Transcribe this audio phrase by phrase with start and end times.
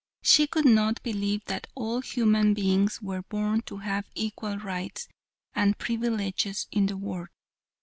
[0.23, 5.07] She could not believe that all human beings were born to have equal rights
[5.53, 7.27] and privileges in the world.